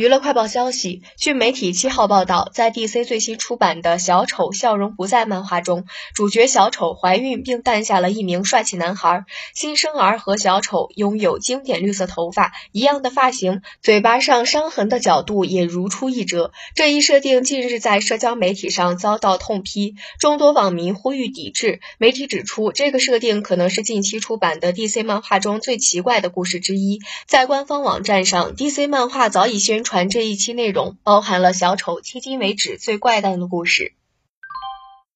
[0.00, 5.84] 娱乐快报消息，据媒体七号报道，在 DC 最新出版的《小丑笑容不在》漫画中，
[6.14, 9.26] 主角小丑怀孕并诞下了一名帅气男孩。
[9.54, 16.50] 新生儿和小丑拥有经典绿色头发、一样的发型，嘴巴上伤痕的角度也如出一辙。
[16.74, 21.80] 这一设定近日在社交媒体上遭到痛批，众多网民呼吁抵制。
[21.98, 27.00] 媒体指出，这个设定可能是近期出版的 DC 漫画中最奇怪的故事之一。
[27.26, 33.92] 在官方网站上，DC 漫画早已宣传这一期内容包含了小丑迄今为止最怪诞的故事。